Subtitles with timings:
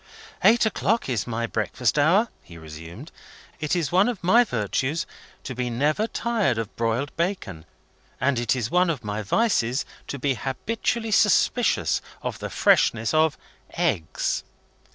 [0.43, 3.11] "Eight o'clock is my breakfast hour," he resumed.
[3.59, 5.05] "It is one of my virtues
[5.43, 7.65] to be never tired of broiled bacon,
[8.19, 13.37] and it is one of my vices to be habitually suspicious of the freshness of
[13.75, 14.43] eggs."